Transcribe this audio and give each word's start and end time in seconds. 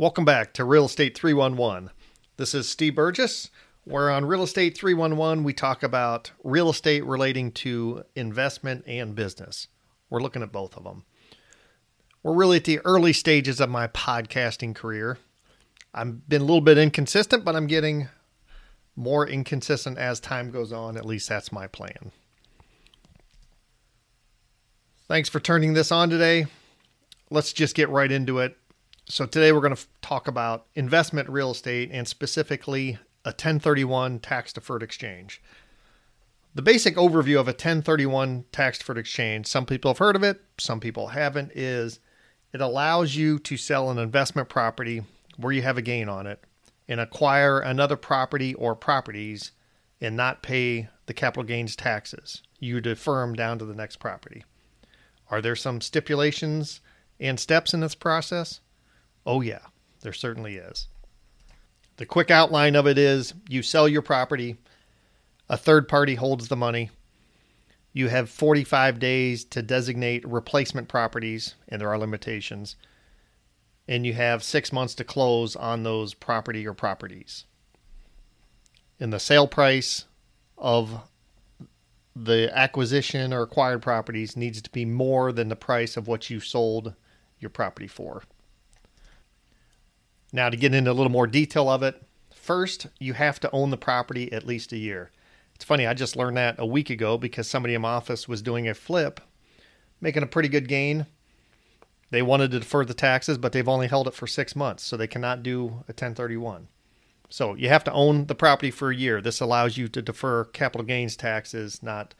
Welcome 0.00 0.24
back 0.24 0.54
to 0.54 0.64
Real 0.64 0.86
Estate 0.86 1.14
311. 1.14 1.90
This 2.38 2.54
is 2.54 2.66
Steve 2.66 2.94
Burgess. 2.94 3.50
Where 3.84 4.10
on 4.10 4.24
Real 4.24 4.42
Estate 4.42 4.74
311, 4.74 5.44
we 5.44 5.52
talk 5.52 5.82
about 5.82 6.30
real 6.42 6.70
estate 6.70 7.04
relating 7.04 7.52
to 7.52 8.04
investment 8.16 8.84
and 8.86 9.14
business. 9.14 9.68
We're 10.08 10.22
looking 10.22 10.42
at 10.42 10.52
both 10.52 10.74
of 10.74 10.84
them. 10.84 11.04
We're 12.22 12.32
really 12.32 12.56
at 12.56 12.64
the 12.64 12.78
early 12.78 13.12
stages 13.12 13.60
of 13.60 13.68
my 13.68 13.88
podcasting 13.88 14.74
career. 14.74 15.18
I've 15.92 16.26
been 16.26 16.40
a 16.40 16.46
little 16.46 16.62
bit 16.62 16.78
inconsistent, 16.78 17.44
but 17.44 17.54
I'm 17.54 17.66
getting 17.66 18.08
more 18.96 19.28
inconsistent 19.28 19.98
as 19.98 20.18
time 20.18 20.50
goes 20.50 20.72
on. 20.72 20.96
At 20.96 21.04
least 21.04 21.28
that's 21.28 21.52
my 21.52 21.66
plan. 21.66 22.10
Thanks 25.08 25.28
for 25.28 25.40
turning 25.40 25.74
this 25.74 25.92
on 25.92 26.08
today. 26.08 26.46
Let's 27.28 27.52
just 27.52 27.74
get 27.74 27.90
right 27.90 28.10
into 28.10 28.38
it. 28.38 28.56
So, 29.10 29.26
today 29.26 29.50
we're 29.50 29.60
going 29.60 29.74
to 29.74 29.86
talk 30.02 30.28
about 30.28 30.66
investment 30.76 31.28
real 31.28 31.50
estate 31.50 31.90
and 31.92 32.06
specifically 32.06 32.90
a 33.24 33.30
1031 33.30 34.20
tax 34.20 34.52
deferred 34.52 34.84
exchange. 34.84 35.42
The 36.54 36.62
basic 36.62 36.94
overview 36.94 37.40
of 37.40 37.48
a 37.48 37.50
1031 37.50 38.44
tax 38.52 38.78
deferred 38.78 38.98
exchange, 38.98 39.48
some 39.48 39.66
people 39.66 39.90
have 39.90 39.98
heard 39.98 40.14
of 40.14 40.22
it, 40.22 40.40
some 40.58 40.78
people 40.78 41.08
haven't, 41.08 41.50
is 41.56 41.98
it 42.52 42.60
allows 42.60 43.16
you 43.16 43.40
to 43.40 43.56
sell 43.56 43.90
an 43.90 43.98
investment 43.98 44.48
property 44.48 45.02
where 45.36 45.52
you 45.52 45.62
have 45.62 45.76
a 45.76 45.82
gain 45.82 46.08
on 46.08 46.28
it 46.28 46.44
and 46.86 47.00
acquire 47.00 47.58
another 47.58 47.96
property 47.96 48.54
or 48.54 48.76
properties 48.76 49.50
and 50.00 50.16
not 50.16 50.40
pay 50.40 50.88
the 51.06 51.14
capital 51.14 51.42
gains 51.42 51.74
taxes. 51.74 52.42
You 52.60 52.80
defer 52.80 53.22
them 53.22 53.34
down 53.34 53.58
to 53.58 53.64
the 53.64 53.74
next 53.74 53.96
property. 53.96 54.44
Are 55.32 55.42
there 55.42 55.56
some 55.56 55.80
stipulations 55.80 56.80
and 57.18 57.40
steps 57.40 57.74
in 57.74 57.80
this 57.80 57.96
process? 57.96 58.60
Oh, 59.26 59.40
yeah, 59.40 59.60
there 60.00 60.12
certainly 60.12 60.56
is. 60.56 60.88
The 61.96 62.06
quick 62.06 62.30
outline 62.30 62.76
of 62.76 62.86
it 62.86 62.96
is 62.96 63.34
you 63.48 63.62
sell 63.62 63.86
your 63.86 64.02
property, 64.02 64.56
a 65.50 65.56
third 65.56 65.88
party 65.88 66.14
holds 66.14 66.48
the 66.48 66.56
money. 66.56 66.90
You 67.92 68.08
have 68.08 68.30
45 68.30 68.98
days 68.98 69.44
to 69.46 69.62
designate 69.62 70.26
replacement 70.26 70.88
properties, 70.88 71.56
and 71.68 71.80
there 71.80 71.90
are 71.90 71.98
limitations. 71.98 72.76
And 73.88 74.06
you 74.06 74.14
have 74.14 74.44
six 74.44 74.72
months 74.72 74.94
to 74.94 75.04
close 75.04 75.56
on 75.56 75.82
those 75.82 76.14
property 76.14 76.66
or 76.66 76.72
properties. 76.72 77.44
And 79.00 79.12
the 79.12 79.18
sale 79.18 79.48
price 79.48 80.04
of 80.56 81.02
the 82.14 82.50
acquisition 82.56 83.32
or 83.32 83.42
acquired 83.42 83.82
properties 83.82 84.36
needs 84.36 84.62
to 84.62 84.70
be 84.70 84.84
more 84.84 85.32
than 85.32 85.48
the 85.48 85.56
price 85.56 85.96
of 85.96 86.06
what 86.06 86.30
you 86.30 86.38
sold 86.38 86.94
your 87.40 87.50
property 87.50 87.88
for. 87.88 88.22
Now, 90.32 90.48
to 90.48 90.56
get 90.56 90.74
into 90.74 90.90
a 90.90 90.94
little 90.94 91.10
more 91.10 91.26
detail 91.26 91.68
of 91.68 91.82
it, 91.82 92.02
first, 92.34 92.86
you 92.98 93.14
have 93.14 93.40
to 93.40 93.50
own 93.50 93.70
the 93.70 93.76
property 93.76 94.32
at 94.32 94.46
least 94.46 94.72
a 94.72 94.76
year. 94.76 95.10
It's 95.54 95.64
funny, 95.64 95.86
I 95.86 95.94
just 95.94 96.16
learned 96.16 96.36
that 96.36 96.56
a 96.58 96.66
week 96.66 96.88
ago 96.88 97.18
because 97.18 97.48
somebody 97.48 97.74
in 97.74 97.82
my 97.82 97.90
office 97.90 98.26
was 98.28 98.40
doing 98.40 98.68
a 98.68 98.74
flip, 98.74 99.20
making 100.00 100.22
a 100.22 100.26
pretty 100.26 100.48
good 100.48 100.68
gain. 100.68 101.06
They 102.10 102.22
wanted 102.22 102.50
to 102.52 102.60
defer 102.60 102.84
the 102.84 102.94
taxes, 102.94 103.38
but 103.38 103.52
they've 103.52 103.68
only 103.68 103.86
held 103.86 104.08
it 104.08 104.14
for 104.14 104.26
six 104.26 104.56
months, 104.56 104.82
so 104.84 104.96
they 104.96 105.06
cannot 105.06 105.42
do 105.42 105.66
a 105.88 105.92
1031. 105.92 106.68
So 107.28 107.54
you 107.54 107.68
have 107.68 107.84
to 107.84 107.92
own 107.92 108.26
the 108.26 108.34
property 108.34 108.70
for 108.70 108.90
a 108.90 108.96
year. 108.96 109.20
This 109.20 109.40
allows 109.40 109.76
you 109.76 109.86
to 109.88 110.02
defer 110.02 110.44
capital 110.44 110.84
gains 110.84 111.16
taxes, 111.16 111.82
not 111.82 112.14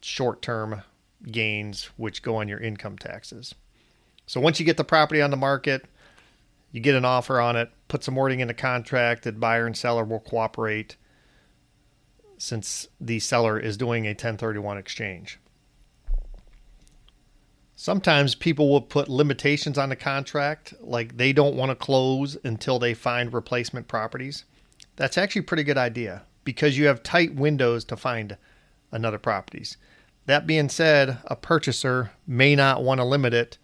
short 0.00 0.42
term 0.42 0.82
gains, 1.30 1.90
which 1.96 2.22
go 2.22 2.36
on 2.36 2.48
your 2.48 2.58
income 2.58 2.98
taxes. 2.98 3.54
So 4.26 4.40
once 4.40 4.58
you 4.58 4.66
get 4.66 4.76
the 4.76 4.84
property 4.84 5.22
on 5.22 5.30
the 5.30 5.36
market, 5.36 5.86
you 6.70 6.80
get 6.80 6.94
an 6.94 7.04
offer 7.04 7.40
on 7.40 7.56
it, 7.56 7.70
put 7.88 8.04
some 8.04 8.16
wording 8.16 8.40
in 8.40 8.48
the 8.48 8.54
contract 8.54 9.24
that 9.24 9.40
buyer 9.40 9.66
and 9.66 9.76
seller 9.76 10.04
will 10.04 10.20
cooperate 10.20 10.96
since 12.36 12.88
the 13.00 13.18
seller 13.18 13.58
is 13.58 13.76
doing 13.76 14.06
a 14.06 14.10
1031 14.10 14.78
exchange. 14.78 15.38
Sometimes 17.74 18.34
people 18.34 18.68
will 18.68 18.80
put 18.80 19.08
limitations 19.08 19.78
on 19.78 19.88
the 19.88 19.96
contract, 19.96 20.74
like 20.80 21.16
they 21.16 21.32
don't 21.32 21.54
want 21.54 21.70
to 21.70 21.76
close 21.76 22.36
until 22.42 22.78
they 22.78 22.92
find 22.92 23.32
replacement 23.32 23.86
properties. 23.86 24.44
That's 24.96 25.16
actually 25.16 25.40
a 25.40 25.44
pretty 25.44 25.62
good 25.62 25.78
idea 25.78 26.22
because 26.42 26.76
you 26.76 26.86
have 26.86 27.02
tight 27.02 27.34
windows 27.34 27.84
to 27.84 27.96
find 27.96 28.36
another 28.90 29.18
properties. 29.18 29.76
That 30.26 30.46
being 30.46 30.68
said, 30.68 31.18
a 31.26 31.36
purchaser 31.36 32.10
may 32.26 32.56
not 32.56 32.82
want 32.82 32.98
to 32.98 33.04
limit 33.04 33.32
it 33.32 33.58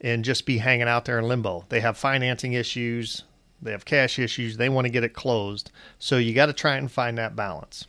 and 0.00 0.24
just 0.24 0.46
be 0.46 0.58
hanging 0.58 0.88
out 0.88 1.04
there 1.04 1.18
in 1.18 1.28
limbo. 1.28 1.64
They 1.68 1.80
have 1.80 1.98
financing 1.98 2.54
issues, 2.54 3.24
they 3.60 3.72
have 3.72 3.84
cash 3.84 4.18
issues, 4.18 4.56
they 4.56 4.68
want 4.68 4.86
to 4.86 4.92
get 4.92 5.04
it 5.04 5.12
closed. 5.12 5.70
So 5.98 6.16
you 6.16 6.34
got 6.34 6.46
to 6.46 6.52
try 6.52 6.76
and 6.76 6.90
find 6.90 7.18
that 7.18 7.36
balance. 7.36 7.86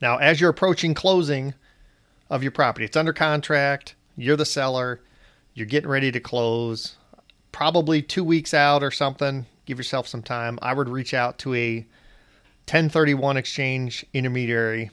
Now, 0.00 0.18
as 0.18 0.40
you're 0.40 0.50
approaching 0.50 0.94
closing 0.94 1.54
of 2.28 2.42
your 2.42 2.52
property, 2.52 2.84
it's 2.84 2.96
under 2.96 3.12
contract, 3.12 3.94
you're 4.16 4.36
the 4.36 4.44
seller, 4.44 5.00
you're 5.54 5.66
getting 5.66 5.90
ready 5.90 6.12
to 6.12 6.20
close, 6.20 6.96
probably 7.52 8.02
two 8.02 8.24
weeks 8.24 8.54
out 8.54 8.82
or 8.82 8.90
something. 8.90 9.46
Give 9.66 9.78
yourself 9.78 10.08
some 10.08 10.22
time. 10.22 10.58
I 10.62 10.72
would 10.72 10.88
reach 10.88 11.14
out 11.14 11.38
to 11.40 11.54
a 11.54 11.78
1031 12.66 13.36
exchange 13.36 14.04
intermediary. 14.12 14.90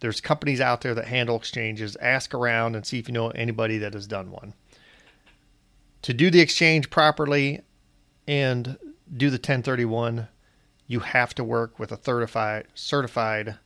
There's 0.00 0.20
companies 0.20 0.60
out 0.60 0.82
there 0.82 0.94
that 0.94 1.06
handle 1.06 1.36
exchanges. 1.36 1.96
Ask 1.96 2.34
around 2.34 2.76
and 2.76 2.84
see 2.84 2.98
if 2.98 3.08
you 3.08 3.14
know 3.14 3.30
anybody 3.30 3.78
that 3.78 3.94
has 3.94 4.06
done 4.06 4.30
one 4.30 4.54
to 6.04 6.12
do 6.12 6.30
the 6.30 6.40
exchange 6.40 6.90
properly 6.90 7.62
and 8.28 8.76
do 9.16 9.30
the 9.30 9.36
1031, 9.36 10.28
you 10.86 11.00
have 11.00 11.34
to 11.34 11.42
work 11.42 11.78
with 11.78 11.90
a 11.90 11.98
certified 12.02 12.66
certified 12.74 13.56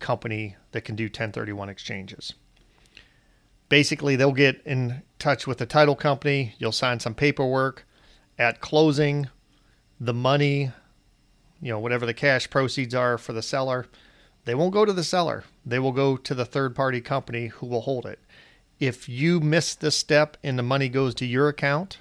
company 0.00 0.56
that 0.72 0.80
can 0.80 0.96
do 0.96 1.04
1031 1.04 1.68
exchanges. 1.68 2.34
Basically, 3.68 4.16
they'll 4.16 4.32
get 4.32 4.60
in 4.66 5.02
touch 5.20 5.46
with 5.46 5.58
the 5.58 5.66
title 5.66 5.94
company, 5.94 6.56
you'll 6.58 6.72
sign 6.72 6.98
some 6.98 7.14
paperwork. 7.14 7.86
At 8.36 8.60
closing, 8.60 9.28
the 10.00 10.14
money, 10.14 10.72
you 11.60 11.70
know, 11.70 11.78
whatever 11.78 12.06
the 12.06 12.14
cash 12.14 12.50
proceeds 12.50 12.92
are 12.92 13.16
for 13.16 13.32
the 13.32 13.42
seller, 13.42 13.86
they 14.46 14.56
won't 14.56 14.72
go 14.72 14.84
to 14.84 14.92
the 14.92 15.04
seller. 15.04 15.44
They 15.64 15.78
will 15.78 15.92
go 15.92 16.16
to 16.16 16.34
the 16.34 16.44
third 16.44 16.74
party 16.74 17.00
company 17.00 17.46
who 17.46 17.66
will 17.66 17.82
hold 17.82 18.04
it 18.04 18.18
if 18.82 19.08
you 19.08 19.38
miss 19.38 19.76
this 19.76 19.96
step 19.96 20.36
and 20.42 20.58
the 20.58 20.62
money 20.64 20.88
goes 20.88 21.14
to 21.14 21.24
your 21.24 21.48
account 21.48 21.98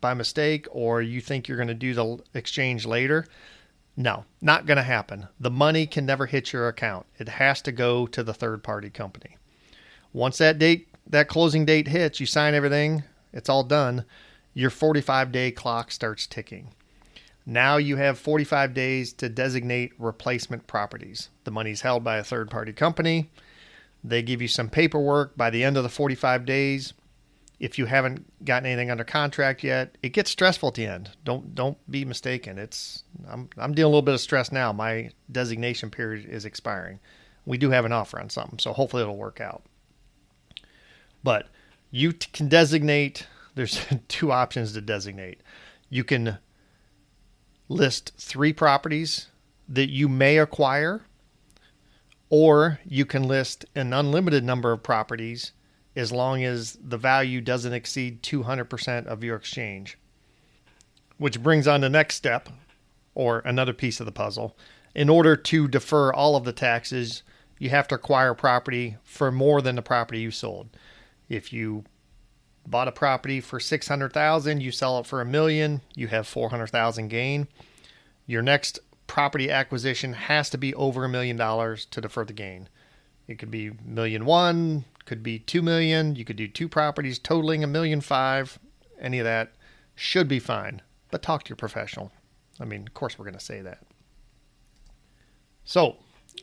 by 0.00 0.14
mistake 0.14 0.66
or 0.70 1.02
you 1.02 1.20
think 1.20 1.46
you're 1.46 1.58
going 1.58 1.68
to 1.68 1.74
do 1.74 1.92
the 1.92 2.18
exchange 2.32 2.86
later, 2.86 3.26
no, 3.98 4.24
not 4.40 4.64
going 4.64 4.78
to 4.78 4.82
happen. 4.82 5.28
The 5.38 5.50
money 5.50 5.86
can 5.86 6.06
never 6.06 6.24
hit 6.24 6.54
your 6.54 6.68
account. 6.68 7.04
It 7.18 7.28
has 7.28 7.60
to 7.62 7.70
go 7.70 8.06
to 8.06 8.22
the 8.22 8.32
third 8.32 8.62
party 8.62 8.88
company. 8.88 9.36
Once 10.14 10.38
that 10.38 10.58
date, 10.58 10.88
that 11.06 11.28
closing 11.28 11.66
date 11.66 11.88
hits, 11.88 12.18
you 12.18 12.24
sign 12.24 12.54
everything, 12.54 13.04
it's 13.34 13.50
all 13.50 13.62
done. 13.62 14.06
Your 14.54 14.70
45 14.70 15.30
day 15.30 15.50
clock 15.50 15.92
starts 15.92 16.26
ticking. 16.26 16.68
Now 17.44 17.76
you 17.76 17.96
have 17.96 18.18
45 18.18 18.72
days 18.72 19.12
to 19.12 19.28
designate 19.28 19.92
replacement 19.98 20.66
properties. 20.66 21.28
The 21.44 21.50
money's 21.50 21.82
held 21.82 22.04
by 22.04 22.16
a 22.16 22.24
third 22.24 22.50
party 22.50 22.72
company. 22.72 23.28
They 24.06 24.22
give 24.22 24.40
you 24.40 24.46
some 24.46 24.70
paperwork 24.70 25.36
by 25.36 25.50
the 25.50 25.64
end 25.64 25.76
of 25.76 25.82
the 25.82 25.88
45 25.88 26.46
days. 26.46 26.94
If 27.58 27.76
you 27.76 27.86
haven't 27.86 28.44
gotten 28.44 28.66
anything 28.66 28.88
under 28.90 29.02
contract 29.02 29.64
yet, 29.64 29.98
it 30.00 30.10
gets 30.10 30.30
stressful 30.30 30.68
at 30.68 30.74
the 30.74 30.86
end. 30.86 31.10
Don't 31.24 31.54
don't 31.54 31.78
be 31.90 32.04
mistaken. 32.04 32.58
It's 32.58 33.02
I'm 33.28 33.48
I'm 33.56 33.74
dealing 33.74 33.90
a 33.90 33.96
little 33.96 34.02
bit 34.02 34.14
of 34.14 34.20
stress 34.20 34.52
now. 34.52 34.72
My 34.72 35.10
designation 35.32 35.90
period 35.90 36.28
is 36.28 36.44
expiring. 36.44 37.00
We 37.46 37.58
do 37.58 37.70
have 37.70 37.84
an 37.84 37.92
offer 37.92 38.20
on 38.20 38.30
something, 38.30 38.58
so 38.58 38.72
hopefully 38.72 39.02
it'll 39.02 39.16
work 39.16 39.40
out. 39.40 39.62
But 41.24 41.48
you 41.90 42.12
t- 42.12 42.28
can 42.32 42.48
designate. 42.48 43.26
There's 43.54 43.84
two 44.08 44.30
options 44.30 44.72
to 44.74 44.80
designate. 44.80 45.40
You 45.88 46.04
can 46.04 46.38
list 47.68 48.12
three 48.18 48.52
properties 48.52 49.28
that 49.68 49.90
you 49.90 50.08
may 50.08 50.38
acquire 50.38 51.02
or 52.28 52.80
you 52.84 53.04
can 53.04 53.22
list 53.22 53.64
an 53.74 53.92
unlimited 53.92 54.44
number 54.44 54.72
of 54.72 54.82
properties 54.82 55.52
as 55.94 56.12
long 56.12 56.44
as 56.44 56.78
the 56.82 56.98
value 56.98 57.40
doesn't 57.40 57.72
exceed 57.72 58.22
200% 58.22 59.06
of 59.06 59.24
your 59.24 59.36
exchange. 59.36 59.98
Which 61.18 61.42
brings 61.42 61.66
on 61.66 61.80
the 61.80 61.88
next 61.88 62.16
step, 62.16 62.50
or 63.16 63.40
another 63.44 63.72
piece 63.72 63.98
of 63.98 64.06
the 64.06 64.12
puzzle. 64.12 64.56
In 64.94 65.08
order 65.08 65.34
to 65.36 65.66
defer 65.66 66.12
all 66.12 66.36
of 66.36 66.44
the 66.44 66.52
taxes, 66.52 67.22
you 67.58 67.70
have 67.70 67.88
to 67.88 67.94
acquire 67.96 68.34
property 68.34 68.96
for 69.02 69.32
more 69.32 69.62
than 69.62 69.74
the 69.76 69.82
property 69.82 70.20
you 70.20 70.30
sold. 70.30 70.68
If 71.28 71.52
you 71.52 71.84
bought 72.66 72.88
a 72.88 72.92
property 72.92 73.40
for 73.40 73.58
600,000, 73.58 74.60
you 74.60 74.70
sell 74.70 74.98
it 74.98 75.06
for 75.06 75.20
a 75.20 75.26
million, 75.26 75.80
you 75.94 76.08
have 76.08 76.26
400,000 76.26 77.08
gain. 77.08 77.48
Your 78.26 78.42
next 78.42 78.80
property 79.06 79.50
acquisition 79.50 80.12
has 80.14 80.50
to 80.50 80.58
be 80.58 80.74
over 80.74 81.04
a 81.04 81.08
million 81.08 81.36
dollars 81.36 81.84
to 81.86 82.00
defer 82.00 82.24
the 82.24 82.32
gain. 82.32 82.68
It 83.26 83.38
could 83.38 83.50
be 83.50 83.72
million 83.84 84.24
one, 84.24 84.84
could 85.04 85.22
be 85.22 85.38
two 85.38 85.62
million. 85.62 86.16
You 86.16 86.24
could 86.24 86.36
do 86.36 86.48
two 86.48 86.68
properties 86.68 87.18
totaling 87.18 87.64
a 87.64 87.68
million 87.68 88.00
five. 88.00 88.58
Any 89.00 89.18
of 89.18 89.24
that 89.24 89.52
should 89.94 90.28
be 90.28 90.38
fine, 90.38 90.82
but 91.10 91.22
talk 91.22 91.44
to 91.44 91.50
your 91.50 91.56
professional. 91.56 92.12
I 92.60 92.64
mean, 92.64 92.82
of 92.82 92.94
course, 92.94 93.18
we're 93.18 93.24
going 93.24 93.38
to 93.38 93.40
say 93.40 93.60
that. 93.62 93.82
So, 95.64 95.96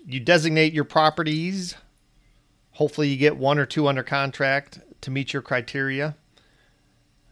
you 0.05 0.19
designate 0.19 0.73
your 0.73 0.83
properties. 0.83 1.75
Hopefully, 2.71 3.09
you 3.09 3.17
get 3.17 3.37
one 3.37 3.57
or 3.57 3.65
two 3.65 3.87
under 3.87 4.03
contract 4.03 4.79
to 5.01 5.11
meet 5.11 5.33
your 5.33 5.41
criteria. 5.41 6.15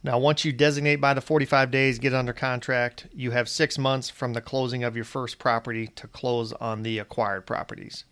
Now, 0.04 0.18
once 0.18 0.44
you 0.44 0.52
designate 0.52 0.96
by 0.96 1.14
the 1.14 1.22
45 1.22 1.70
days, 1.70 2.00
get 2.00 2.14
under 2.14 2.34
contract, 2.34 3.08
you 3.14 3.32
have 3.32 3.48
six 3.48 3.78
months 3.78 4.10
from 4.10 4.34
the 4.34 4.42
closing 4.42 4.84
of 4.84 4.96
your 4.96 5.06
first 5.06 5.38
property 5.38 5.88
to 5.88 6.08
close 6.08 6.54
on 6.54 6.82
the 6.82 6.98
acquired 6.98 7.46
properties. 7.46 8.06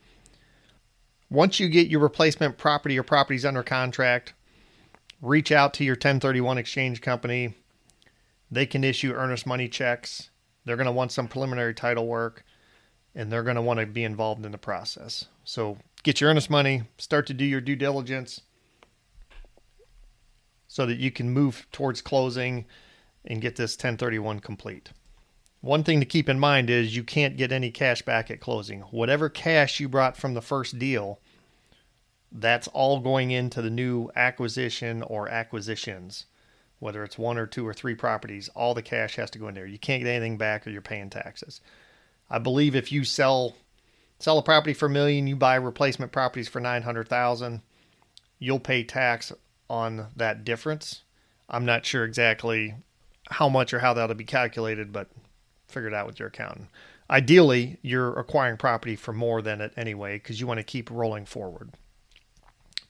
Once 1.31 1.59
you 1.59 1.67
get 1.67 1.87
your 1.87 1.99
replacement 1.99 2.57
property 2.57 2.97
or 2.97 3.03
properties 3.03 3.45
under 3.45 3.63
contract, 3.63 4.33
reach 5.21 5.51
out 5.51 5.73
to 5.75 5.83
your 5.83 5.95
1031 5.95 6.59
exchange 6.59 7.01
company. 7.01 7.55
They 8.51 8.67
can 8.67 8.83
issue 8.83 9.13
earnest 9.13 9.47
money 9.47 9.67
checks. 9.67 10.29
They're 10.65 10.75
going 10.75 10.85
to 10.85 10.91
want 10.91 11.11
some 11.11 11.27
preliminary 11.27 11.73
title 11.73 12.07
work 12.07 12.43
and 13.15 13.31
they're 13.31 13.43
going 13.43 13.55
to 13.55 13.61
want 13.61 13.79
to 13.79 13.87
be 13.87 14.03
involved 14.03 14.45
in 14.45 14.51
the 14.51 14.57
process. 14.59 15.25
So 15.43 15.77
get 16.03 16.21
your 16.21 16.29
earnest 16.29 16.51
money, 16.51 16.83
start 16.99 17.25
to 17.27 17.33
do 17.33 17.45
your 17.45 17.61
due 17.61 17.75
diligence 17.75 18.41
so 20.69 20.85
that 20.85 20.99
you 20.99 21.11
can 21.11 21.31
move 21.31 21.67
towards 21.73 21.99
closing 21.99 22.63
and 23.25 23.41
get 23.41 23.57
this 23.57 23.73
1031 23.73 24.39
complete. 24.39 24.91
One 25.61 25.83
thing 25.83 25.99
to 25.99 26.05
keep 26.05 26.29
in 26.29 26.39
mind 26.39 26.69
is 26.69 26.95
you 26.95 27.03
can't 27.03 27.35
get 27.35 27.51
any 27.51 27.71
cash 27.71 28.03
back 28.03 28.31
at 28.31 28.39
closing. 28.39 28.81
Whatever 28.81 29.27
cash 29.27 29.79
you 29.79 29.89
brought 29.89 30.15
from 30.15 30.35
the 30.35 30.41
first 30.41 30.79
deal, 30.79 31.19
that's 32.31 32.67
all 32.69 32.99
going 32.99 33.31
into 33.31 33.61
the 33.61 33.71
new 33.71 34.09
acquisition 34.15 35.01
or 35.01 35.27
acquisitions. 35.27 36.27
Whether 36.77 37.03
it's 37.03 37.17
one 37.17 37.37
or 37.37 37.47
two 37.47 37.67
or 37.67 37.73
three 37.73 37.95
properties, 37.95 38.47
all 38.49 38.73
the 38.73 38.83
cash 38.83 39.15
has 39.15 39.31
to 39.31 39.39
go 39.39 39.47
in 39.49 39.55
there. 39.55 39.65
You 39.65 39.79
can't 39.79 40.03
get 40.03 40.11
anything 40.11 40.37
back 40.37 40.65
or 40.65 40.69
you're 40.69 40.81
paying 40.81 41.09
taxes. 41.09 41.61
I 42.29 42.37
believe 42.37 42.75
if 42.75 42.91
you 42.91 43.03
sell 43.03 43.55
sell 44.19 44.37
a 44.37 44.43
property 44.43 44.73
for 44.73 44.85
a 44.85 44.89
million, 44.89 45.25
you 45.25 45.35
buy 45.35 45.55
replacement 45.55 46.11
properties 46.11 46.47
for 46.47 46.59
900,000, 46.59 47.61
you'll 48.37 48.59
pay 48.59 48.83
tax 48.83 49.33
on 49.69 50.07
that 50.15 50.43
difference. 50.43 51.03
I'm 51.49 51.65
not 51.65 51.85
sure 51.85 52.03
exactly 52.03 52.75
how 53.29 53.49
much 53.49 53.73
or 53.73 53.79
how 53.79 53.93
that'll 53.93 54.15
be 54.15 54.23
calculated, 54.23 54.91
but 54.91 55.09
figure 55.67 55.87
it 55.87 55.93
out 55.93 56.07
with 56.07 56.19
your 56.19 56.29
accountant. 56.29 56.67
Ideally, 57.09 57.77
you're 57.81 58.17
acquiring 58.19 58.57
property 58.57 58.95
for 58.95 59.13
more 59.13 59.41
than 59.41 59.61
it 59.61 59.73
anyway 59.75 60.17
because 60.17 60.39
you 60.39 60.47
want 60.47 60.59
to 60.59 60.63
keep 60.63 60.91
rolling 60.91 61.25
forward. 61.25 61.71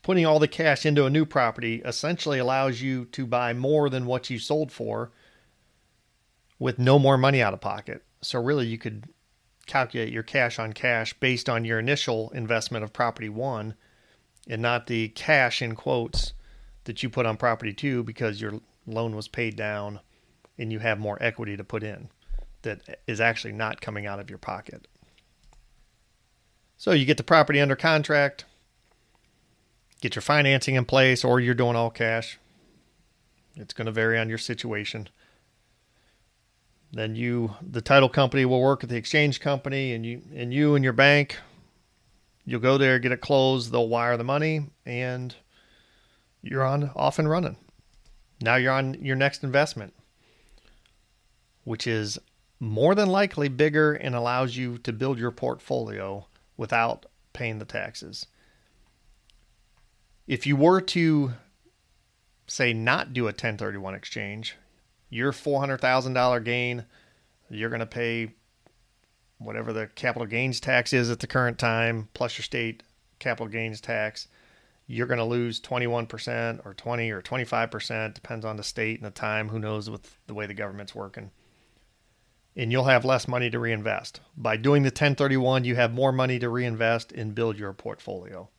Putting 0.02 0.26
all 0.26 0.40
the 0.40 0.48
cash 0.48 0.86
into 0.86 1.06
a 1.06 1.10
new 1.10 1.26
property 1.26 1.82
essentially 1.86 2.40
allows 2.40 2.82
you 2.82 3.06
to 3.06 3.26
buy 3.26 3.54
more 3.54 3.90
than 3.90 4.06
what 4.06 4.30
you 4.30 4.40
sold 4.40 4.72
for 4.72 5.12
with 6.58 6.80
no 6.80 7.00
more 7.00 7.18
money 7.18 7.42
out 7.42 7.54
of 7.54 7.62
pocket. 7.62 8.04
So, 8.22 8.42
really, 8.42 8.68
you 8.68 8.78
could 8.78 9.06
calculate 9.66 10.12
your 10.12 10.24
cash 10.24 10.60
on 10.60 10.74
cash 10.74 11.14
based 11.14 11.48
on 11.48 11.64
your 11.64 11.80
initial 11.80 12.32
investment 12.32 12.84
of 12.84 12.92
property 12.92 13.30
one 13.30 13.76
and 14.48 14.62
not 14.62 14.88
the 14.88 15.10
cash 15.10 15.62
in 15.62 15.76
quotes 15.76 16.34
that 16.90 17.04
you 17.04 17.10
put 17.10 17.28
on 17.28 17.38
property 17.38 17.72
two 17.72 18.02
because 18.02 18.42
your 18.42 18.60
loan 18.88 19.16
was 19.16 19.28
paid 19.28 19.56
down 19.56 20.00
and 20.58 20.72
you 20.72 20.80
have 20.80 20.98
more 20.98 21.20
equity 21.22 21.56
to 21.56 21.64
put 21.64 21.84
in 21.84 22.10
that 22.64 22.82
is 23.06 23.22
actually 23.22 23.52
not 23.52 23.80
coming 23.80 24.08
out 24.08 24.20
of 24.20 24.28
your 24.28 24.40
pocket. 24.40 24.88
So 26.78 26.94
you 26.94 27.06
get 27.06 27.18
the 27.18 27.24
property 27.24 27.62
under 27.62 27.76
contract, 27.76 28.46
get 30.02 30.16
your 30.16 30.24
financing 30.24 30.74
in 30.74 30.86
place, 30.86 31.24
or 31.24 31.40
you're 31.40 31.54
doing 31.54 31.76
all 31.76 31.92
cash. 31.92 32.40
It's 33.56 33.76
going 33.76 33.86
to 33.86 33.92
vary 33.92 34.18
on 34.18 34.28
your 34.28 34.40
situation. 34.40 35.10
Then 36.92 37.16
you, 37.16 37.54
the 37.62 37.82
title 37.82 38.10
company, 38.10 38.46
will 38.46 38.62
work 38.62 38.82
with 38.82 38.90
the 38.90 38.98
exchange 38.98 39.40
company, 39.40 39.94
and 39.94 40.04
you 40.04 40.24
and 40.34 40.52
you 40.52 40.74
and 40.74 40.84
your 40.84 40.94
bank, 40.94 41.38
you'll 42.46 42.62
go 42.62 42.80
there, 42.80 42.98
get 42.98 43.12
it 43.12 43.22
closed. 43.22 43.72
They'll 43.72 43.88
wire 43.88 44.18
the 44.18 44.24
money, 44.24 44.72
and 44.88 45.36
you're 46.42 46.64
on 46.64 46.92
off 46.96 47.20
and 47.20 47.30
running. 47.30 47.58
Now 48.42 48.56
you're 48.56 48.74
on 48.74 48.96
your 49.04 49.16
next 49.16 49.44
investment, 49.44 49.94
which 51.64 51.86
is 51.86 52.18
more 52.60 52.96
than 52.96 53.10
likely 53.10 53.48
bigger 53.48 53.94
and 53.94 54.16
allows 54.16 54.56
you 54.56 54.78
to 54.80 54.94
build 54.94 55.18
your 55.18 55.32
portfolio 55.32 56.26
without 56.58 57.06
paying 57.34 57.60
the 57.60 57.66
taxes. 57.66 58.26
If 60.28 60.46
you 60.46 60.56
were 60.56 60.82
to 60.82 61.34
say 62.48 62.74
not 62.74 63.14
do 63.14 63.24
a 63.24 63.26
1031 63.26 63.96
exchange, 63.96 64.56
your 65.10 65.32
$400,000 65.32 66.44
gain, 66.44 66.86
you're 67.50 67.70
going 67.70 67.80
to 67.80 67.86
pay 67.86 68.34
whatever 69.40 69.74
the 69.74 69.88
capital 69.88 70.28
gains 70.28 70.60
tax 70.60 70.94
is 70.94 71.10
at 71.10 71.20
the 71.20 71.28
current 71.28 71.58
time, 71.58 72.10
plus 72.14 72.38
your 72.38 72.44
state 72.44 72.84
capital 73.18 73.48
gains 73.48 73.82
tax. 73.82 74.28
You're 74.92 75.08
going 75.08 75.20
to 75.20 75.24
lose 75.24 75.62
21% 75.62 76.66
or 76.66 76.74
20 76.74 77.12
or 77.12 77.22
25%, 77.22 78.14
depends 78.14 78.44
on 78.44 78.58
the 78.58 78.64
state 78.64 78.98
and 78.98 79.06
the 79.06 79.12
time. 79.12 79.50
Who 79.50 79.60
knows 79.60 79.90
with 79.90 80.18
the 80.26 80.34
way 80.34 80.48
the 80.48 80.54
government's 80.54 80.96
working. 80.96 81.32
And 82.56 82.72
you'll 82.72 82.86
have 82.86 83.06
less 83.06 83.28
money 83.28 83.50
to 83.52 83.60
reinvest. 83.60 84.20
By 84.36 84.58
doing 84.58 84.82
the 84.82 84.88
1031, 84.88 85.64
you 85.64 85.76
have 85.76 85.94
more 85.94 86.12
money 86.12 86.40
to 86.40 86.50
reinvest 86.50 87.12
and 87.12 87.36
build 87.36 87.58
your 87.58 87.72
portfolio. 87.72 88.50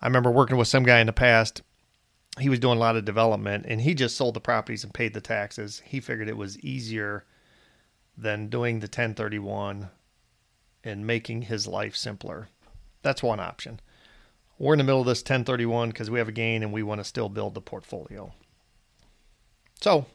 I 0.00 0.06
remember 0.06 0.30
working 0.30 0.56
with 0.56 0.68
some 0.68 0.84
guy 0.84 1.00
in 1.00 1.06
the 1.06 1.12
past 1.12 1.62
he 2.40 2.48
was 2.48 2.58
doing 2.58 2.76
a 2.76 2.80
lot 2.80 2.96
of 2.96 3.04
development 3.04 3.66
and 3.68 3.80
he 3.80 3.94
just 3.94 4.16
sold 4.16 4.34
the 4.34 4.40
properties 4.40 4.84
and 4.84 4.94
paid 4.94 5.14
the 5.14 5.20
taxes. 5.20 5.82
He 5.84 6.00
figured 6.00 6.28
it 6.28 6.36
was 6.36 6.58
easier 6.60 7.24
than 8.16 8.48
doing 8.48 8.80
the 8.80 8.84
1031 8.84 9.90
and 10.84 11.06
making 11.06 11.42
his 11.42 11.66
life 11.66 11.96
simpler. 11.96 12.48
That's 13.02 13.22
one 13.22 13.40
option. 13.40 13.80
We're 14.58 14.74
in 14.74 14.78
the 14.78 14.84
middle 14.84 15.00
of 15.00 15.06
this 15.06 15.20
1031 15.20 15.90
because 15.90 16.10
we 16.10 16.18
have 16.18 16.28
a 16.28 16.32
gain 16.32 16.62
and 16.62 16.72
we 16.72 16.82
want 16.82 17.00
to 17.00 17.04
still 17.04 17.28
build 17.28 17.54
the 17.54 17.60
portfolio. 17.60 18.32
So 19.80 20.06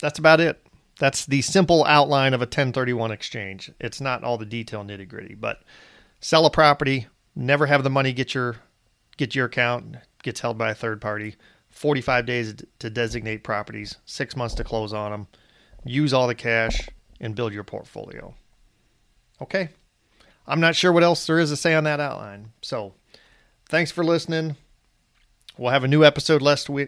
that's 0.00 0.18
about 0.18 0.40
it. 0.40 0.60
That's 0.98 1.26
the 1.26 1.42
simple 1.42 1.84
outline 1.84 2.34
of 2.34 2.40
a 2.40 2.44
1031 2.44 3.12
exchange. 3.12 3.70
It's 3.78 4.00
not 4.00 4.24
all 4.24 4.38
the 4.38 4.46
detail 4.46 4.82
nitty 4.82 5.08
gritty, 5.08 5.34
but 5.34 5.62
sell 6.20 6.46
a 6.46 6.50
property, 6.50 7.06
never 7.34 7.66
have 7.66 7.84
the 7.84 7.90
money 7.90 8.12
get 8.12 8.34
your 8.34 8.56
get 9.16 9.34
your 9.34 9.46
account, 9.46 9.96
gets 10.22 10.40
held 10.40 10.58
by 10.58 10.70
a 10.70 10.74
third 10.74 11.00
party 11.00 11.36
45 11.76 12.24
days 12.24 12.54
to 12.78 12.90
designate 12.90 13.44
properties, 13.44 13.96
six 14.06 14.34
months 14.34 14.54
to 14.54 14.64
close 14.64 14.94
on 14.94 15.10
them, 15.10 15.26
use 15.84 16.14
all 16.14 16.26
the 16.26 16.34
cash, 16.34 16.88
and 17.20 17.34
build 17.34 17.52
your 17.52 17.64
portfolio. 17.64 18.34
Okay. 19.42 19.68
I'm 20.46 20.60
not 20.60 20.74
sure 20.74 20.90
what 20.92 21.02
else 21.02 21.26
there 21.26 21.38
is 21.38 21.50
to 21.50 21.56
say 21.56 21.74
on 21.74 21.84
that 21.84 22.00
outline. 22.00 22.52
So 22.62 22.94
thanks 23.68 23.90
for 23.90 24.04
listening. 24.04 24.56
We'll 25.58 25.72
have 25.72 25.84
a 25.84 25.88
new 25.88 26.04
episode 26.04 26.42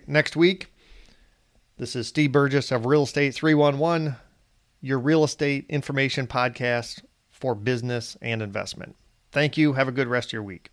next 0.07 0.37
week. 0.37 0.73
This 1.79 1.97
is 1.97 2.09
Steve 2.09 2.33
Burgess 2.33 2.71
of 2.71 2.87
Real 2.87 3.05
Estate 3.05 3.35
311, 3.35 4.17
your 4.81 4.99
real 4.99 5.25
estate 5.25 5.67
information 5.69 6.27
podcast 6.27 7.03
for 7.31 7.55
business 7.55 8.17
and 8.21 8.43
investment. 8.43 8.97
Thank 9.31 9.57
you. 9.57 9.75
Have 9.75 9.89
a 9.89 9.93
good 9.93 10.09
rest 10.09 10.31
of 10.31 10.33
your 10.35 10.43
week. 10.43 10.71